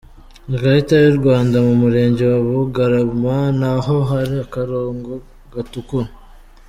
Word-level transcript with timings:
Ikarita 0.55 0.95
y'u 1.03 1.15
Rwanda: 1.19 1.55
Mu 1.67 1.73
murenge 1.81 2.23
wa 2.31 2.39
Bugarama 2.47 3.37
ni 3.59 3.67
aho 3.73 3.95
hari 4.09 4.35
akarango 4.45 5.11
gatukura. 5.53 6.09